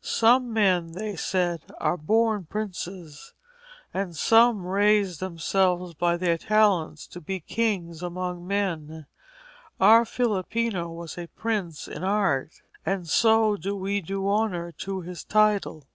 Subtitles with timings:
[0.00, 3.34] 'Some men,' they said, 'are born princes,
[3.94, 9.06] and some raise themselves by their talents to be kings among men.
[9.78, 15.22] Our Filippino was a prince in Art, and so do we do honour to his
[15.22, 15.86] title.'